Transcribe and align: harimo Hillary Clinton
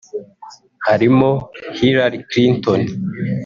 harimo 0.87 1.29
Hillary 1.77 2.19
Clinton 2.29 2.81